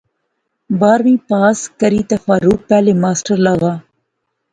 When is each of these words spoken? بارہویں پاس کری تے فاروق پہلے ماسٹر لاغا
بارہویں 0.79 1.21
پاس 1.29 1.57
کری 1.79 2.01
تے 2.09 2.15
فاروق 2.25 2.59
پہلے 2.69 2.91
ماسٹر 3.01 3.37
لاغا 3.45 3.73